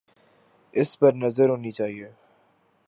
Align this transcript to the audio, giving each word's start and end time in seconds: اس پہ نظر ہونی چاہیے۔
اس 0.73 0.89
پہ 0.99 1.07
نظر 1.15 1.49
ہونی 1.49 1.71
چاہیے۔ 1.71 2.09